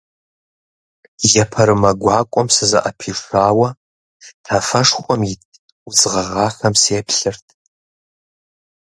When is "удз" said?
5.87-6.01